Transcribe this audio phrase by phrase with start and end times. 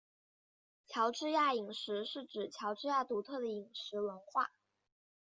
[0.87, 4.49] 乔治亚饮食是指乔治亚独特的饮食文化。